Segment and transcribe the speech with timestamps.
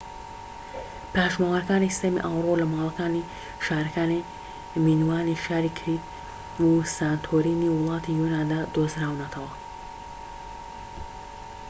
[1.15, 3.27] پاشماوەکانی سیستەمی ئاوەڕۆ لە ماڵەکانی
[3.65, 4.27] شارەکانی
[4.83, 6.03] مینۆانی شاری کریت
[6.69, 9.51] و سانتۆرینی وڵاتی یۆناندا دۆزراونەتەوە